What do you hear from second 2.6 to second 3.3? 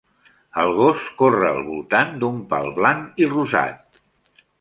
blanc i